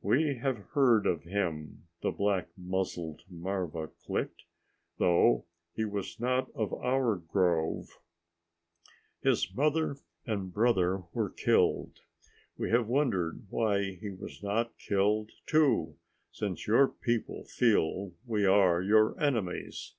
[0.00, 4.44] "We have heard of him," the black muzzled marva clicked,
[4.96, 7.98] "though he was not of our grove.
[9.22, 11.98] His mother and brother were killed.
[12.56, 15.96] We have wondered why he was not killed too,
[16.32, 19.92] since your people feel we are your enemies.